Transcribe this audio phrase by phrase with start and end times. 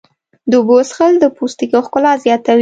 [0.49, 2.59] د اوبو څښل د پوستکي ښکلا زیاتوي.